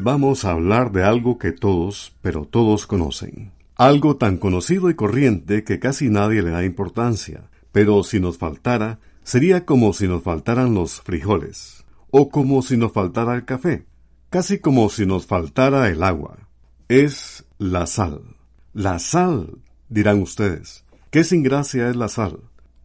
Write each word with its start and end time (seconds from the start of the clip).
Vamos 0.00 0.44
a 0.44 0.52
hablar 0.52 0.92
de 0.92 1.04
algo 1.04 1.38
que 1.38 1.52
todos, 1.52 2.16
pero 2.22 2.44
todos 2.46 2.86
conocen. 2.86 3.52
Algo 3.76 4.16
tan 4.16 4.38
conocido 4.38 4.88
y 4.90 4.94
corriente 4.94 5.64
que 5.64 5.78
casi 5.78 6.08
nadie 6.08 6.42
le 6.42 6.50
da 6.50 6.64
importancia. 6.64 7.50
Pero 7.72 8.02
si 8.02 8.20
nos 8.20 8.38
faltara, 8.38 9.00
sería 9.22 9.66
como 9.66 9.92
si 9.92 10.08
nos 10.08 10.22
faltaran 10.22 10.74
los 10.74 11.00
frijoles, 11.00 11.84
o 12.10 12.30
como 12.30 12.62
si 12.62 12.76
nos 12.76 12.92
faltara 12.92 13.34
el 13.34 13.44
café, 13.44 13.86
casi 14.30 14.58
como 14.58 14.88
si 14.88 15.04
nos 15.04 15.26
faltara 15.26 15.88
el 15.88 16.02
agua. 16.02 16.48
Es 16.88 17.44
la 17.58 17.86
sal. 17.86 18.36
La 18.72 18.98
sal, 18.98 19.58
dirán 19.88 20.22
ustedes. 20.22 20.84
¿Qué 21.10 21.24
sin 21.24 21.42
gracia 21.42 21.90
es 21.90 21.96
la 21.96 22.08
sal? 22.08 22.40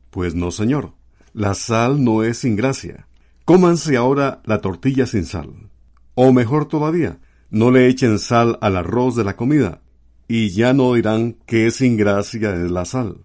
Pues 0.10 0.36
no, 0.36 0.52
señor. 0.52 0.94
La 1.34 1.54
sal 1.54 2.04
no 2.04 2.24
es 2.24 2.40
sin 2.40 2.56
gracia. 2.56 3.08
Cómanse 3.46 3.96
ahora 3.96 4.42
la 4.46 4.60
tortilla 4.60 5.06
sin 5.06 5.26
sal. 5.26 5.67
O 6.20 6.34
mejor 6.34 6.68
todavía, 6.68 7.20
no 7.52 7.70
le 7.70 7.88
echen 7.88 8.18
sal 8.18 8.58
al 8.62 8.76
arroz 8.76 9.16
de 9.16 9.24
la 9.24 9.36
comida, 9.36 9.84
y 10.28 10.50
ya 10.50 10.74
no 10.74 10.96
dirán 10.96 11.38
que 11.46 11.70
sin 11.70 11.96
gracia 11.96 12.56
es 12.56 12.72
la 12.72 12.86
sal. 12.86 13.18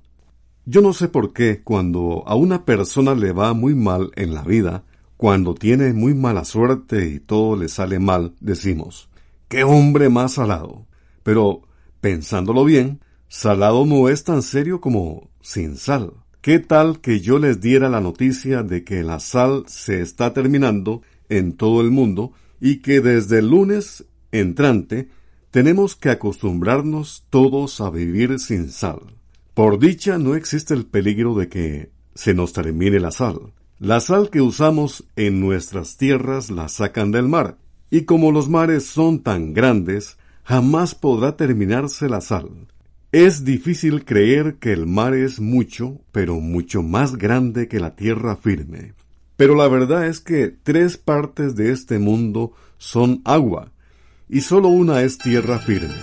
Yo 0.66 0.82
no 0.82 0.92
sé 0.92 1.08
por 1.08 1.32
qué 1.32 1.62
cuando 1.62 2.22
a 2.26 2.34
una 2.34 2.66
persona 2.66 3.14
le 3.14 3.32
va 3.32 3.54
muy 3.54 3.74
mal 3.74 4.10
en 4.14 4.34
la 4.34 4.42
vida, 4.42 4.84
cuando 5.16 5.54
tiene 5.54 5.94
muy 5.94 6.12
mala 6.12 6.44
suerte 6.44 7.08
y 7.08 7.18
todo 7.18 7.56
le 7.56 7.70
sale 7.70 7.98
mal, 7.98 8.34
decimos, 8.40 9.08
¡qué 9.48 9.64
hombre 9.64 10.10
más 10.10 10.34
salado! 10.34 10.84
Pero, 11.22 11.62
pensándolo 12.02 12.62
bien, 12.62 13.00
salado 13.26 13.86
no 13.86 14.10
es 14.10 14.22
tan 14.24 14.42
serio 14.42 14.82
como 14.82 15.30
sin 15.40 15.78
sal. 15.78 16.12
¿Qué 16.42 16.58
tal 16.58 17.00
que 17.00 17.20
yo 17.20 17.38
les 17.38 17.58
diera 17.58 17.88
la 17.88 18.02
noticia 18.02 18.62
de 18.62 18.84
que 18.84 19.02
la 19.02 19.18
sal 19.18 19.64
se 19.66 20.02
está 20.02 20.34
terminando 20.34 21.00
en 21.30 21.54
todo 21.54 21.80
el 21.80 21.90
mundo 21.90 22.32
y 22.64 22.76
que 22.76 23.00
desde 23.00 23.40
el 23.40 23.48
lunes 23.48 24.04
entrante 24.30 25.08
tenemos 25.50 25.96
que 25.96 26.10
acostumbrarnos 26.10 27.26
todos 27.28 27.80
a 27.80 27.90
vivir 27.90 28.38
sin 28.38 28.70
sal. 28.70 29.00
Por 29.52 29.80
dicha 29.80 30.16
no 30.16 30.36
existe 30.36 30.72
el 30.72 30.86
peligro 30.86 31.34
de 31.34 31.48
que 31.48 31.90
se 32.14 32.34
nos 32.34 32.52
termine 32.52 33.00
la 33.00 33.10
sal. 33.10 33.52
La 33.80 33.98
sal 33.98 34.30
que 34.30 34.40
usamos 34.40 35.04
en 35.16 35.40
nuestras 35.40 35.96
tierras 35.96 36.52
la 36.52 36.68
sacan 36.68 37.10
del 37.10 37.26
mar, 37.26 37.58
y 37.90 38.02
como 38.02 38.30
los 38.30 38.48
mares 38.48 38.86
son 38.86 39.24
tan 39.24 39.54
grandes, 39.54 40.16
jamás 40.44 40.94
podrá 40.94 41.36
terminarse 41.36 42.08
la 42.08 42.20
sal. 42.20 42.68
Es 43.10 43.44
difícil 43.44 44.04
creer 44.04 44.58
que 44.60 44.72
el 44.72 44.86
mar 44.86 45.14
es 45.14 45.40
mucho, 45.40 46.00
pero 46.12 46.38
mucho 46.38 46.84
más 46.84 47.16
grande 47.16 47.66
que 47.66 47.80
la 47.80 47.96
tierra 47.96 48.36
firme. 48.36 48.94
Pero 49.42 49.56
la 49.56 49.66
verdad 49.66 50.06
es 50.06 50.20
que 50.20 50.54
tres 50.62 50.96
partes 50.96 51.56
de 51.56 51.72
este 51.72 51.98
mundo 51.98 52.52
son 52.78 53.22
agua 53.24 53.72
y 54.28 54.42
solo 54.42 54.68
una 54.68 55.02
es 55.02 55.18
tierra 55.18 55.58
firme. 55.58 55.96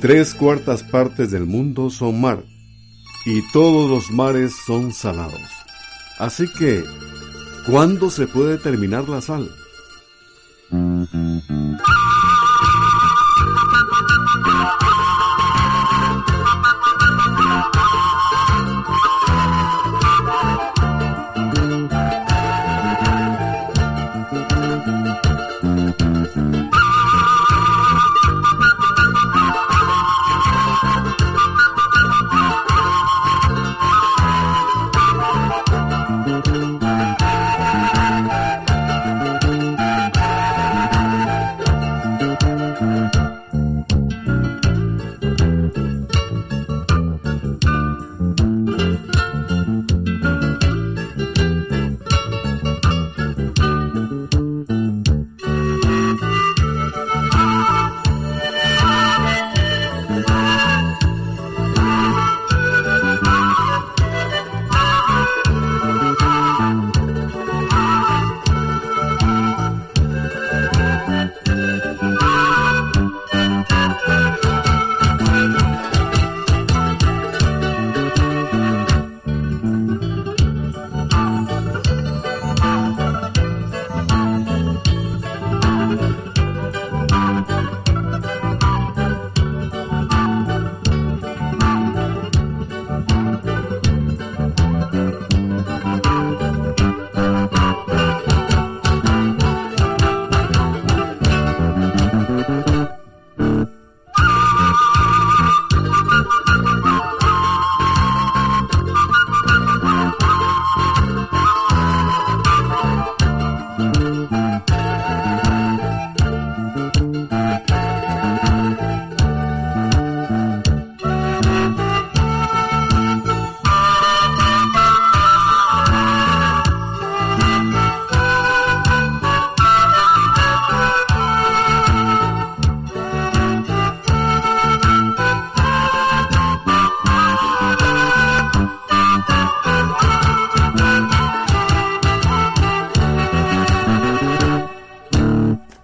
Tres 0.00 0.32
cuartas 0.32 0.82
partes 0.82 1.30
del 1.30 1.44
mundo 1.44 1.90
son 1.90 2.18
mar 2.18 2.42
y 3.26 3.42
todos 3.52 3.90
los 3.90 4.10
mares 4.10 4.54
son 4.66 4.94
salados. 4.94 5.42
Así 6.18 6.46
que, 6.58 6.84
¿cuándo 7.66 8.08
se 8.08 8.26
puede 8.26 8.56
terminar 8.56 9.10
la 9.10 9.20
sal? 9.20 9.50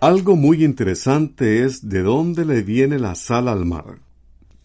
Algo 0.02 0.34
muy 0.34 0.64
interesante 0.64 1.62
es 1.62 1.88
de 1.88 2.02
dónde 2.02 2.44
le 2.44 2.62
viene 2.62 2.98
la 2.98 3.14
sal 3.14 3.46
al 3.46 3.64
mar. 3.64 4.00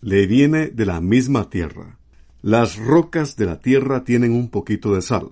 Le 0.01 0.25
viene 0.25 0.69
de 0.69 0.83
la 0.83 0.99
misma 0.99 1.51
tierra. 1.51 1.99
Las 2.41 2.77
rocas 2.77 3.35
de 3.35 3.45
la 3.45 3.59
tierra 3.59 4.03
tienen 4.03 4.31
un 4.31 4.49
poquito 4.49 4.95
de 4.95 5.03
sal. 5.03 5.27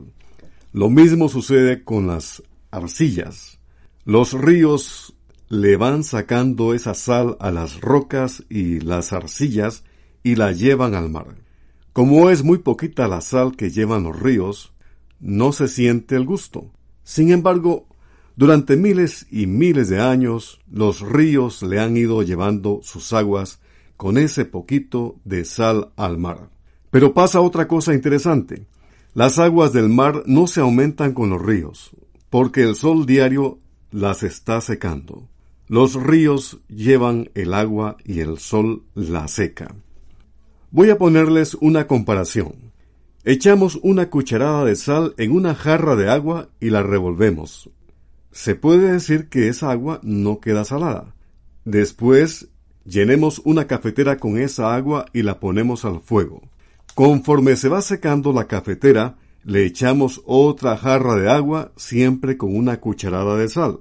Lo 0.73 0.91
mismo 0.91 1.27
sucede 1.27 1.83
con 1.83 2.05
las 2.05 2.43
arcillas. 2.69 3.57
Los 4.03 4.33
ríos 4.33 5.15
le 5.49 5.75
van 5.75 6.03
sacando 6.03 6.75
esa 6.75 6.93
sal 6.93 7.35
a 7.39 7.49
las 7.49 7.81
rocas 7.81 8.43
y 8.47 8.81
las 8.81 9.11
arcillas 9.11 9.85
y 10.21 10.35
la 10.35 10.51
llevan 10.51 10.93
al 10.93 11.09
mar. 11.09 11.35
Como 11.93 12.29
es 12.29 12.43
muy 12.43 12.59
poquita 12.59 13.07
la 13.07 13.21
sal 13.21 13.55
que 13.55 13.71
llevan 13.71 14.03
los 14.03 14.19
ríos, 14.19 14.71
no 15.19 15.51
se 15.51 15.67
siente 15.67 16.15
el 16.15 16.25
gusto. 16.25 16.69
Sin 17.03 17.31
embargo, 17.31 17.87
durante 18.35 18.75
miles 18.75 19.27
y 19.31 19.47
miles 19.47 19.87
de 19.89 20.01
años, 20.01 20.59
los 20.69 20.99
ríos 20.99 21.63
le 21.63 21.79
han 21.79 21.95
ido 21.95 22.21
llevando 22.21 22.81
sus 22.83 23.13
aguas 23.13 23.59
con 23.95 24.17
ese 24.17 24.43
poquito 24.43 25.15
de 25.23 25.45
sal 25.45 25.91
al 25.95 26.17
mar. 26.17 26.49
Pero 26.91 27.13
pasa 27.13 27.39
otra 27.39 27.67
cosa 27.67 27.93
interesante. 27.93 28.67
Las 29.13 29.39
aguas 29.39 29.71
del 29.71 29.87
mar 29.87 30.23
no 30.25 30.47
se 30.47 30.59
aumentan 30.59 31.13
con 31.13 31.29
los 31.29 31.41
ríos, 31.41 31.91
porque 32.29 32.63
el 32.63 32.75
sol 32.75 33.05
diario 33.05 33.59
las 33.91 34.23
está 34.23 34.59
secando. 34.59 35.29
Los 35.67 35.93
ríos 35.93 36.59
llevan 36.67 37.29
el 37.35 37.53
agua 37.53 37.95
y 38.03 38.19
el 38.19 38.37
sol 38.37 38.83
la 38.93 39.29
seca. 39.29 39.73
Voy 40.71 40.89
a 40.89 40.97
ponerles 40.97 41.55
una 41.55 41.87
comparación. 41.87 42.73
Echamos 43.23 43.79
una 43.81 44.09
cucharada 44.09 44.65
de 44.65 44.75
sal 44.75 45.15
en 45.17 45.31
una 45.31 45.55
jarra 45.55 45.95
de 45.95 46.09
agua 46.11 46.49
y 46.59 46.69
la 46.69 46.83
revolvemos. 46.83 47.69
Se 48.35 48.53
puede 48.53 48.91
decir 48.91 49.29
que 49.29 49.47
esa 49.47 49.71
agua 49.71 50.01
no 50.03 50.41
queda 50.41 50.65
salada. 50.65 51.15
Después, 51.63 52.49
llenemos 52.83 53.41
una 53.45 53.65
cafetera 53.65 54.17
con 54.17 54.37
esa 54.37 54.75
agua 54.75 55.05
y 55.13 55.21
la 55.21 55.39
ponemos 55.39 55.85
al 55.85 56.01
fuego. 56.01 56.41
Conforme 56.95 57.55
se 57.55 57.69
va 57.69 57.81
secando 57.81 58.33
la 58.33 58.45
cafetera, 58.45 59.15
le 59.45 59.65
echamos 59.65 60.21
otra 60.25 60.75
jarra 60.75 61.15
de 61.15 61.31
agua 61.31 61.71
siempre 61.77 62.35
con 62.35 62.53
una 62.53 62.81
cucharada 62.81 63.37
de 63.37 63.47
sal. 63.47 63.79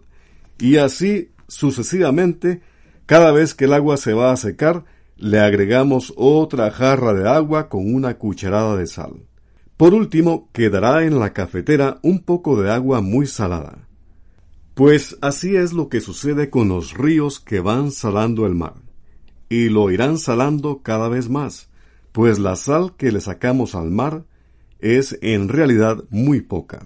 Y 0.61 0.77
así 0.77 1.33
sucesivamente, 1.49 2.63
cada 3.07 3.33
vez 3.33 3.55
que 3.55 3.65
el 3.65 3.73
agua 3.73 3.97
se 3.97 4.13
va 4.13 4.31
a 4.31 4.37
secar, 4.37 4.85
le 5.17 5.41
agregamos 5.41 6.15
otra 6.17 6.71
jarra 6.71 7.13
de 7.13 7.29
agua 7.29 7.69
con 7.69 7.93
una 7.93 8.19
cucharada 8.19 8.77
de 8.77 8.87
sal. 8.87 9.15
Por 9.77 9.95
último, 9.95 10.49
quedará 10.53 11.03
en 11.03 11.19
la 11.19 11.33
cafetera 11.33 11.99
un 12.03 12.21
poco 12.21 12.63
de 12.63 12.71
agua 12.71 13.01
muy 13.01 13.27
salada. 13.27 13.89
Pues 14.75 15.17
así 15.21 15.55
es 15.55 15.73
lo 15.73 15.89
que 15.89 16.01
sucede 16.01 16.51
con 16.51 16.69
los 16.69 16.95
ríos 16.95 17.39
que 17.39 17.61
van 17.61 17.93
salando 17.93 18.45
el 18.45 18.57
mar. 18.57 18.75
Y 19.49 19.69
lo 19.69 19.91
irán 19.93 20.19
salando 20.19 20.83
cada 20.83 21.09
vez 21.09 21.29
más, 21.29 21.69
pues 22.11 22.41
la 22.41 22.57
sal 22.57 22.95
que 22.97 23.13
le 23.13 23.21
sacamos 23.21 23.77
al 23.77 23.93
mar 23.93 24.25
es 24.81 25.17
en 25.23 25.49
realidad 25.49 26.03
muy 26.11 26.41
poca. 26.41 26.85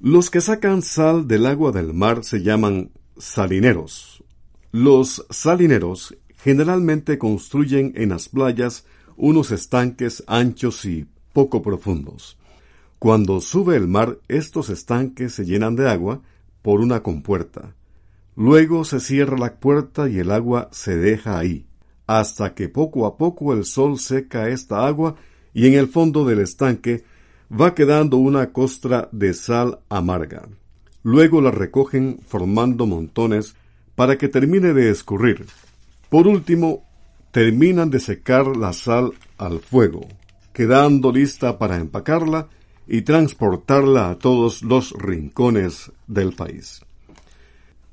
Los 0.00 0.30
que 0.30 0.40
sacan 0.40 0.80
sal 0.80 1.28
del 1.28 1.44
agua 1.44 1.70
del 1.70 1.92
mar 1.92 2.24
se 2.24 2.42
llaman 2.42 2.90
salineros. 3.18 4.24
Los 4.72 5.26
salineros 5.28 6.16
generalmente 6.36 7.18
construyen 7.18 7.92
en 7.94 8.08
las 8.08 8.30
playas 8.30 8.86
unos 9.16 9.50
estanques 9.50 10.24
anchos 10.26 10.84
y 10.86 11.06
poco 11.34 11.62
profundos. 11.62 12.38
Cuando 12.98 13.40
sube 13.40 13.76
el 13.76 13.86
mar, 13.86 14.18
estos 14.28 14.70
estanques 14.70 15.34
se 15.34 15.44
llenan 15.44 15.76
de 15.76 15.90
agua 15.90 16.22
por 16.62 16.80
una 16.80 17.02
compuerta. 17.02 17.74
Luego 18.36 18.84
se 18.84 19.00
cierra 19.00 19.36
la 19.36 19.54
puerta 19.54 20.08
y 20.08 20.18
el 20.18 20.30
agua 20.30 20.68
se 20.72 20.96
deja 20.96 21.38
ahí, 21.38 21.66
hasta 22.06 22.54
que 22.54 22.68
poco 22.68 23.06
a 23.06 23.18
poco 23.18 23.52
el 23.52 23.64
sol 23.64 23.98
seca 23.98 24.48
esta 24.48 24.86
agua 24.86 25.16
y 25.52 25.66
en 25.66 25.74
el 25.74 25.88
fondo 25.88 26.24
del 26.24 26.40
estanque 26.40 27.04
va 27.52 27.74
quedando 27.74 28.16
una 28.16 28.52
costra 28.52 29.08
de 29.12 29.34
sal 29.34 29.80
amarga. 29.90 30.48
Luego 31.02 31.40
la 31.40 31.50
recogen 31.50 32.20
formando 32.26 32.86
montones 32.86 33.54
para 33.94 34.16
que 34.16 34.28
termine 34.28 34.72
de 34.72 34.90
escurrir. 34.90 35.46
Por 36.08 36.26
último, 36.26 36.84
terminan 37.32 37.90
de 37.90 38.00
secar 38.00 38.56
la 38.56 38.72
sal 38.72 39.12
al 39.36 39.60
fuego, 39.60 40.06
quedando 40.52 41.12
lista 41.12 41.58
para 41.58 41.76
empacarla 41.76 42.48
y 42.86 43.02
transportarla 43.02 44.10
a 44.10 44.18
todos 44.18 44.62
los 44.62 44.92
rincones 44.92 45.92
del 46.06 46.32
país. 46.32 46.80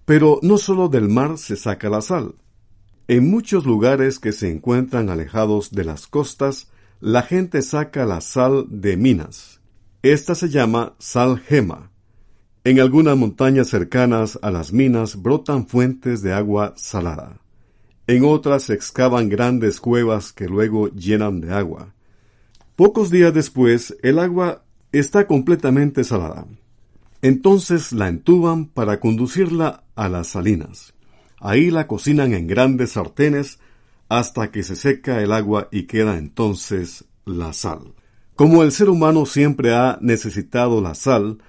Pero 0.05 0.39
no 0.41 0.57
solo 0.57 0.89
del 0.89 1.09
mar 1.09 1.37
se 1.37 1.55
saca 1.55 1.89
la 1.89 2.01
sal. 2.01 2.35
En 3.07 3.29
muchos 3.29 3.65
lugares 3.65 4.19
que 4.19 4.31
se 4.31 4.51
encuentran 4.51 5.09
alejados 5.09 5.71
de 5.71 5.83
las 5.83 6.07
costas, 6.07 6.69
la 6.99 7.21
gente 7.21 7.61
saca 7.61 8.05
la 8.05 8.21
sal 8.21 8.65
de 8.69 8.97
minas. 8.97 9.61
Esta 10.01 10.35
se 10.35 10.49
llama 10.49 10.93
sal 10.99 11.39
gema. 11.39 11.91
En 12.63 12.79
algunas 12.79 13.17
montañas 13.17 13.67
cercanas 13.67 14.37
a 14.41 14.51
las 14.51 14.73
minas 14.73 15.21
brotan 15.21 15.65
fuentes 15.65 16.21
de 16.21 16.33
agua 16.33 16.73
salada. 16.75 17.39
En 18.05 18.25
otras 18.25 18.63
se 18.63 18.73
excavan 18.73 19.29
grandes 19.29 19.79
cuevas 19.79 20.33
que 20.33 20.47
luego 20.47 20.89
llenan 20.89 21.41
de 21.41 21.53
agua. 21.53 21.93
Pocos 22.75 23.09
días 23.11 23.33
después, 23.33 23.95
el 24.01 24.19
agua 24.19 24.63
está 24.91 25.27
completamente 25.27 26.03
salada. 26.03 26.45
Entonces 27.21 27.91
la 27.91 28.07
entuban 28.07 28.65
para 28.65 28.99
conducirla 28.99 29.83
a 29.95 30.09
las 30.09 30.27
salinas. 30.27 30.93
Ahí 31.39 31.69
la 31.71 31.87
cocinan 31.87 32.33
en 32.33 32.47
grandes 32.47 32.91
sartenes 32.91 33.59
hasta 34.07 34.51
que 34.51 34.63
se 34.63 34.75
seca 34.75 35.21
el 35.21 35.31
agua 35.31 35.67
y 35.71 35.83
queda 35.83 36.17
entonces 36.17 37.05
la 37.25 37.53
sal. 37.53 37.93
Como 38.35 38.63
el 38.63 38.71
ser 38.71 38.89
humano 38.89 39.25
siempre 39.25 39.73
ha 39.75 39.97
necesitado 40.01 40.81
la 40.81 40.95
sal, 40.95 41.39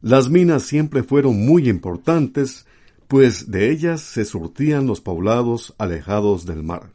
las 0.00 0.30
minas 0.30 0.62
siempre 0.62 1.02
fueron 1.02 1.44
muy 1.44 1.68
importantes, 1.68 2.66
pues 3.06 3.50
de 3.50 3.70
ellas 3.70 4.00
se 4.00 4.24
surtían 4.24 4.86
los 4.86 5.00
poblados 5.00 5.74
alejados 5.78 6.46
del 6.46 6.62
mar. 6.62 6.92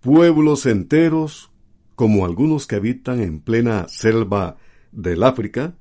Pueblos 0.00 0.66
enteros, 0.66 1.50
como 1.94 2.24
algunos 2.24 2.66
que 2.66 2.76
habitan 2.76 3.20
en 3.20 3.40
plena 3.40 3.88
selva 3.88 4.56
del 4.92 5.22
África, 5.22 5.74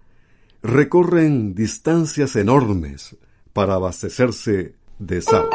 recorren 0.61 1.55
distancias 1.55 2.35
enormes 2.35 3.15
para 3.53 3.75
abastecerse 3.75 4.75
de 4.99 5.21
sal. 5.21 5.49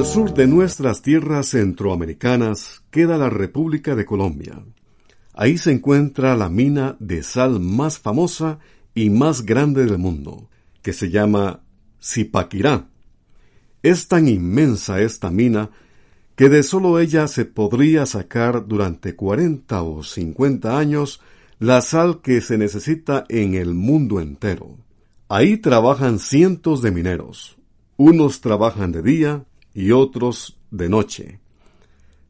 Al 0.00 0.06
sur 0.06 0.32
de 0.32 0.46
nuestras 0.46 1.02
tierras 1.02 1.48
centroamericanas 1.48 2.82
queda 2.90 3.18
la 3.18 3.28
República 3.28 3.94
de 3.94 4.06
Colombia. 4.06 4.64
Ahí 5.34 5.58
se 5.58 5.72
encuentra 5.72 6.34
la 6.36 6.48
mina 6.48 6.96
de 7.00 7.22
sal 7.22 7.60
más 7.60 7.98
famosa 7.98 8.60
y 8.94 9.10
más 9.10 9.44
grande 9.44 9.84
del 9.84 9.98
mundo, 9.98 10.48
que 10.80 10.94
se 10.94 11.10
llama 11.10 11.60
Zipaquirá. 12.02 12.86
Es 13.82 14.08
tan 14.08 14.26
inmensa 14.26 15.02
esta 15.02 15.30
mina 15.30 15.68
que 16.34 16.48
de 16.48 16.62
solo 16.62 16.98
ella 16.98 17.28
se 17.28 17.44
podría 17.44 18.06
sacar 18.06 18.66
durante 18.66 19.14
cuarenta 19.14 19.82
o 19.82 20.02
cincuenta 20.02 20.78
años 20.78 21.20
la 21.58 21.82
sal 21.82 22.22
que 22.22 22.40
se 22.40 22.56
necesita 22.56 23.26
en 23.28 23.52
el 23.52 23.74
mundo 23.74 24.18
entero. 24.18 24.78
Ahí 25.28 25.58
trabajan 25.58 26.18
cientos 26.18 26.80
de 26.80 26.90
mineros. 26.90 27.58
Unos 27.98 28.40
trabajan 28.40 28.92
de 28.92 29.02
día, 29.02 29.44
y 29.74 29.92
otros 29.92 30.58
de 30.70 30.88
noche. 30.88 31.40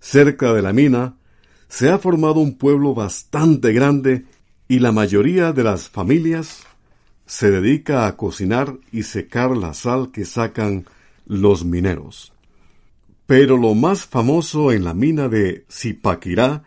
Cerca 0.00 0.52
de 0.52 0.62
la 0.62 0.72
mina 0.72 1.16
se 1.68 1.90
ha 1.90 1.98
formado 1.98 2.40
un 2.40 2.56
pueblo 2.56 2.94
bastante 2.94 3.72
grande 3.72 4.24
y 4.68 4.78
la 4.78 4.92
mayoría 4.92 5.52
de 5.52 5.64
las 5.64 5.88
familias 5.88 6.62
se 7.26 7.50
dedica 7.50 8.06
a 8.06 8.16
cocinar 8.16 8.76
y 8.90 9.04
secar 9.04 9.56
la 9.56 9.72
sal 9.74 10.10
que 10.10 10.24
sacan 10.24 10.84
los 11.26 11.64
mineros. 11.64 12.32
Pero 13.26 13.56
lo 13.56 13.74
más 13.74 14.04
famoso 14.04 14.72
en 14.72 14.82
la 14.82 14.94
mina 14.94 15.28
de 15.28 15.64
Zipaquirá 15.70 16.64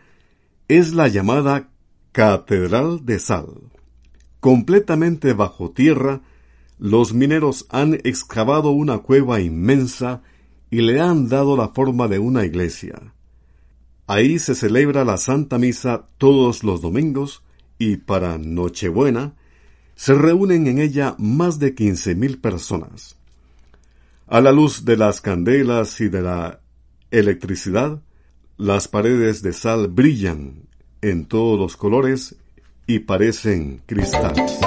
es 0.68 0.94
la 0.94 1.08
llamada 1.08 1.68
Catedral 2.12 3.04
de 3.04 3.18
Sal. 3.18 3.48
Completamente 4.40 5.34
bajo 5.34 5.70
tierra, 5.72 6.22
los 6.78 7.12
mineros 7.12 7.66
han 7.68 7.94
excavado 8.04 8.70
una 8.70 8.98
cueva 8.98 9.40
inmensa 9.40 10.22
y 10.74 10.80
le 10.80 11.00
han 11.00 11.28
dado 11.28 11.56
la 11.56 11.68
forma 11.68 12.08
de 12.08 12.18
una 12.18 12.44
iglesia. 12.44 13.00
Ahí 14.08 14.40
se 14.40 14.56
celebra 14.56 15.04
la 15.04 15.18
Santa 15.18 15.56
Misa 15.56 16.08
todos 16.18 16.64
los 16.64 16.82
domingos 16.82 17.44
y 17.78 17.98
para 17.98 18.38
Nochebuena 18.38 19.34
se 19.94 20.14
reúnen 20.14 20.66
en 20.66 20.80
ella 20.80 21.14
más 21.16 21.60
de 21.60 21.76
quince 21.76 22.16
mil 22.16 22.40
personas. 22.40 23.16
A 24.26 24.40
la 24.40 24.50
luz 24.50 24.84
de 24.84 24.96
las 24.96 25.20
candelas 25.20 26.00
y 26.00 26.08
de 26.08 26.22
la 26.22 26.58
electricidad, 27.12 28.02
las 28.56 28.88
paredes 28.88 29.42
de 29.42 29.52
sal 29.52 29.86
brillan 29.86 30.64
en 31.02 31.26
todos 31.26 31.56
los 31.56 31.76
colores 31.76 32.34
y 32.88 32.98
parecen 32.98 33.80
cristales. 33.86 34.58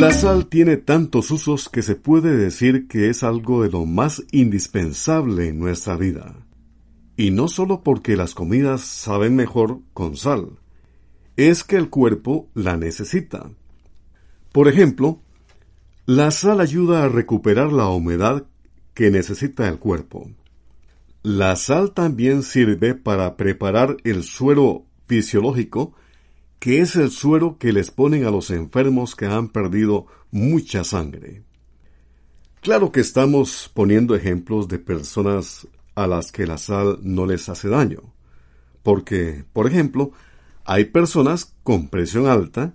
La 0.00 0.14
sal 0.14 0.46
tiene 0.46 0.78
tantos 0.78 1.30
usos 1.30 1.68
que 1.68 1.82
se 1.82 1.94
puede 1.94 2.34
decir 2.34 2.88
que 2.88 3.10
es 3.10 3.22
algo 3.22 3.62
de 3.62 3.68
lo 3.68 3.84
más 3.84 4.22
indispensable 4.32 5.48
en 5.48 5.58
nuestra 5.58 5.94
vida. 5.94 6.36
Y 7.18 7.32
no 7.32 7.48
solo 7.48 7.82
porque 7.82 8.16
las 8.16 8.34
comidas 8.34 8.80
saben 8.80 9.36
mejor 9.36 9.80
con 9.92 10.16
sal, 10.16 10.52
es 11.36 11.64
que 11.64 11.76
el 11.76 11.90
cuerpo 11.90 12.48
la 12.54 12.78
necesita. 12.78 13.50
Por 14.52 14.68
ejemplo, 14.68 15.20
la 16.06 16.30
sal 16.30 16.60
ayuda 16.60 17.04
a 17.04 17.10
recuperar 17.10 17.70
la 17.70 17.88
humedad 17.88 18.46
que 18.94 19.10
necesita 19.10 19.68
el 19.68 19.78
cuerpo. 19.78 20.30
La 21.22 21.56
sal 21.56 21.92
también 21.92 22.42
sirve 22.42 22.94
para 22.94 23.36
preparar 23.36 23.98
el 24.04 24.22
suero 24.22 24.86
fisiológico 25.06 25.92
que 26.60 26.80
es 26.80 26.94
el 26.94 27.10
suero 27.10 27.56
que 27.58 27.72
les 27.72 27.90
ponen 27.90 28.26
a 28.26 28.30
los 28.30 28.50
enfermos 28.50 29.16
que 29.16 29.24
han 29.24 29.48
perdido 29.48 30.06
mucha 30.30 30.84
sangre. 30.84 31.42
Claro 32.60 32.92
que 32.92 33.00
estamos 33.00 33.70
poniendo 33.72 34.14
ejemplos 34.14 34.68
de 34.68 34.78
personas 34.78 35.66
a 35.94 36.06
las 36.06 36.30
que 36.30 36.46
la 36.46 36.58
sal 36.58 36.98
no 37.02 37.24
les 37.24 37.48
hace 37.48 37.68
daño, 37.68 38.12
porque, 38.82 39.44
por 39.54 39.66
ejemplo, 39.66 40.12
hay 40.66 40.84
personas 40.84 41.54
con 41.62 41.88
presión 41.88 42.26
alta 42.26 42.74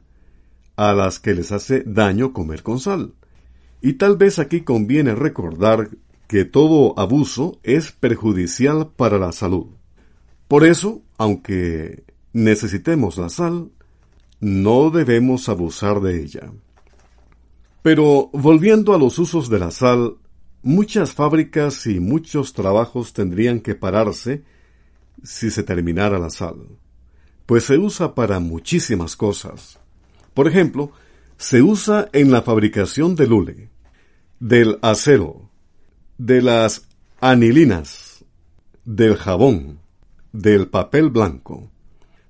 a 0.75 0.93
las 0.93 1.19
que 1.19 1.35
les 1.35 1.51
hace 1.51 1.83
daño 1.85 2.33
comer 2.33 2.63
con 2.63 2.79
sal. 2.79 3.13
Y 3.81 3.93
tal 3.93 4.17
vez 4.17 4.39
aquí 4.39 4.61
conviene 4.61 5.13
recordar 5.13 5.91
que 6.27 6.43
todo 6.43 6.97
abuso 6.99 7.59
es 7.61 7.91
perjudicial 7.91 8.89
para 8.95 9.19
la 9.19 9.31
salud. 9.31 9.67
Por 10.47 10.65
eso, 10.65 11.03
aunque 11.17 12.03
necesitemos 12.35 13.17
la 13.17 13.29
sal, 13.29 13.71
no 14.41 14.89
debemos 14.89 15.47
abusar 15.47 16.01
de 16.01 16.21
ella. 16.21 16.51
Pero 17.81 18.29
volviendo 18.33 18.93
a 18.93 18.97
los 18.97 19.17
usos 19.19 19.49
de 19.49 19.57
la 19.57 19.71
sal, 19.71 20.17
muchas 20.61 21.13
fábricas 21.13 21.87
y 21.87 22.01
muchos 22.01 22.51
trabajos 22.51 23.13
tendrían 23.13 23.61
que 23.61 23.73
pararse 23.73 24.43
si 25.23 25.49
se 25.49 25.63
terminara 25.63 26.19
la 26.19 26.29
sal, 26.29 26.57
pues 27.45 27.63
se 27.63 27.77
usa 27.77 28.13
para 28.13 28.41
muchísimas 28.41 29.15
cosas. 29.15 29.79
Por 30.33 30.49
ejemplo, 30.49 30.91
se 31.37 31.61
usa 31.61 32.09
en 32.11 32.31
la 32.31 32.41
fabricación 32.41 33.15
del 33.15 33.31
hule, 33.31 33.69
del 34.41 34.77
acero, 34.81 35.49
de 36.17 36.41
las 36.41 36.85
anilinas, 37.21 38.25
del 38.83 39.15
jabón, 39.15 39.79
del 40.33 40.67
papel 40.67 41.09
blanco, 41.09 41.71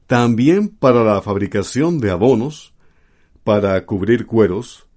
también 0.08 0.70
para 0.70 1.04
la 1.04 1.22
fabricación 1.22 2.00
de 2.00 2.12
abonos, 2.12 2.74
para 3.44 3.86
cubrir 3.86 4.26
cueros, 4.26 4.88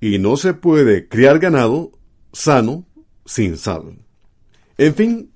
y 0.00 0.18
no 0.18 0.36
se 0.36 0.54
puede 0.54 1.08
criar 1.08 1.38
ganado 1.38 1.92
sano 2.32 2.84
sin 3.24 3.56
sal. 3.56 3.98
En 4.76 4.94
fin, 4.94 5.30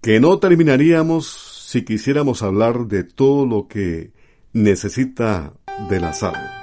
que 0.00 0.20
no 0.20 0.38
terminaríamos 0.38 1.26
si 1.66 1.84
quisiéramos 1.84 2.42
hablar 2.42 2.86
de 2.86 3.04
todo 3.04 3.46
lo 3.46 3.66
que 3.66 4.12
necesita 4.52 5.52
de 5.90 6.00
la 6.00 6.12
sal. 6.12 6.55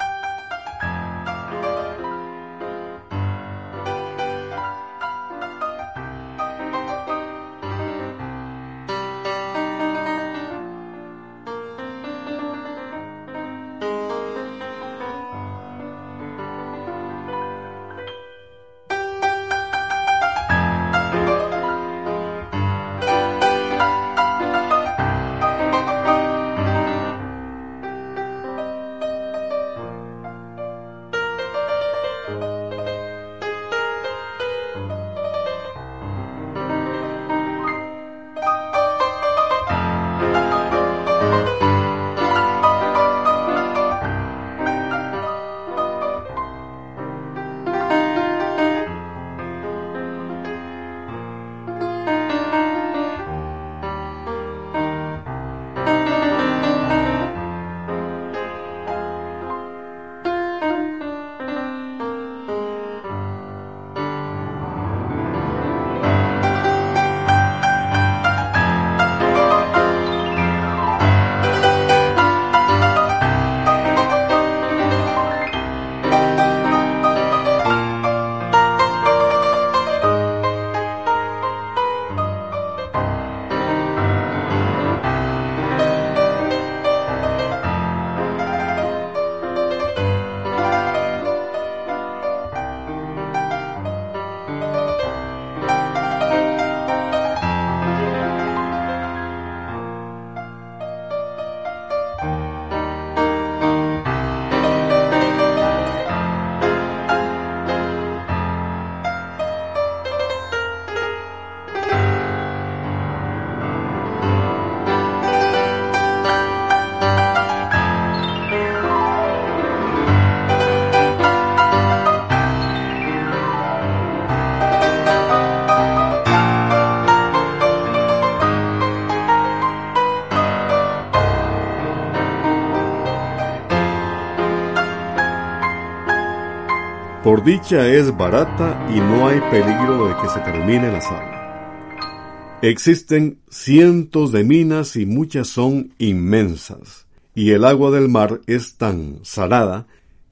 Por 137.34 137.44
dicha 137.44 137.88
es 137.92 138.16
barata 138.16 138.88
y 138.96 139.00
no 139.00 139.28
hay 139.28 139.40
peligro 139.50 140.08
de 140.08 140.14
que 140.22 140.30
se 140.30 140.40
termine 140.42 140.92
la 140.92 141.02
sal. 141.02 142.60
Existen 142.62 143.40
cientos 143.50 144.32
de 144.32 144.44
minas 144.44 144.96
y 144.96 145.08
muchas 145.08 145.48
son 145.48 145.96
inmensas, 145.98 147.08
y 147.34 147.50
el 147.50 147.66
agua 147.66 147.90
del 147.90 148.08
mar 148.08 148.42
es 148.46 148.76
tan 148.78 149.18
salada 149.24 149.88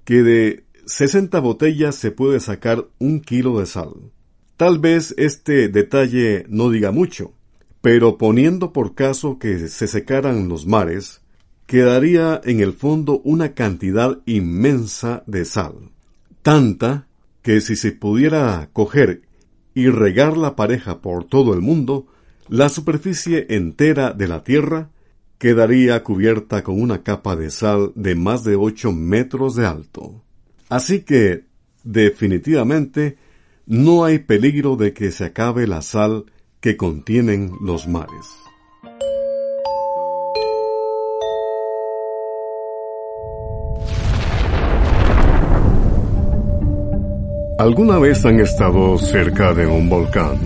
que 0.05 0.21
de 0.21 0.63
60 0.85 1.39
botellas 1.39 1.95
se 1.95 2.11
puede 2.11 2.39
sacar 2.39 2.85
un 2.99 3.19
kilo 3.21 3.59
de 3.59 3.65
sal. 3.65 3.93
Tal 4.55 4.77
vez 4.77 5.15
este 5.17 5.69
detalle 5.69 6.45
no 6.49 6.69
diga 6.69 6.91
mucho, 6.91 7.33
pero 7.81 8.19
poniendo 8.19 8.73
por 8.73 8.93
caso 8.93 9.39
que 9.39 9.69
se 9.69 9.87
secaran 9.87 10.49
los 10.49 10.67
mares, 10.67 11.21
quedaría 11.65 12.39
en 12.43 12.59
el 12.59 12.73
fondo 12.73 13.21
una 13.23 13.55
cantidad 13.55 14.19
inmensa 14.27 15.23
de 15.25 15.45
sal 15.45 15.90
tanta 16.41 17.08
que 17.41 17.62
si 17.62 17.75
se 17.75 17.91
pudiera 17.91 18.69
coger 18.73 19.23
y 19.73 19.89
regar 19.89 20.38
la 20.38 20.56
pareja 20.56 21.01
por 21.01 21.25
todo 21.25 21.54
el 21.54 21.62
mundo, 21.62 22.08
la 22.49 22.69
superficie 22.69 23.47
entera 23.49 24.12
de 24.12 24.27
la 24.27 24.43
Tierra 24.43 24.89
quedaría 25.38 26.04
cubierta 26.04 26.63
con 26.63 26.80
una 26.80 27.01
capa 27.01 27.36
de 27.36 27.49
sal 27.49 27.93
de 27.95 28.15
más 28.15 28.43
de 28.43 28.56
ocho 28.56 28.91
metros 28.91 29.56
de 29.56 29.65
alto. 29.65 30.23
Así 30.69 31.01
que, 31.01 31.45
definitivamente, 31.84 33.17
no 33.65 34.04
hay 34.04 34.19
peligro 34.19 34.75
de 34.75 34.93
que 34.93 35.12
se 35.12 35.25
acabe 35.25 35.65
la 35.65 35.82
sal 35.82 36.25
que 36.60 36.77
contienen 36.77 37.54
los 37.62 37.88
mares. 37.88 38.27
¿Alguna 47.62 48.00
vez 48.00 48.26
han 48.26 48.39
estado 48.39 48.97
cerca 48.97 49.54
de 49.54 49.67
un 49.67 49.88
volcán? 49.88 50.39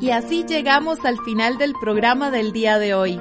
Y 0.00 0.11
así 0.11 0.44
llegamos 0.46 1.05
al 1.05 1.18
final 1.20 1.59
del 1.59 1.74
programa 1.81 2.31
del 2.31 2.53
día 2.53 2.79
de 2.79 2.94
hoy. 2.94 3.20